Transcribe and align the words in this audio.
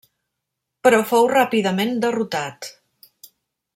Però 0.87 1.01
fou 1.11 1.29
ràpidament 1.33 1.93
derrotat. 2.07 2.71